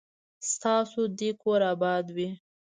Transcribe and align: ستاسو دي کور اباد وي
ستاسو 0.51 1.01
دي 1.19 1.29
کور 1.41 1.61
اباد 1.73 2.05
وي 2.15 2.29